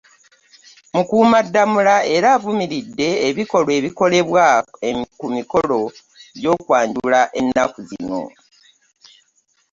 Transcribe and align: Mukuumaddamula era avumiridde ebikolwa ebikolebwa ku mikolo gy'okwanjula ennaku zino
Mukuumaddamula 0.95 1.95
era 2.15 2.27
avumiridde 2.37 3.09
ebikolwa 3.27 3.71
ebikolebwa 3.79 4.45
ku 5.19 5.25
mikolo 5.37 5.79
gy'okwanjula 6.41 7.21
ennaku 7.39 7.79
zino 7.89 8.21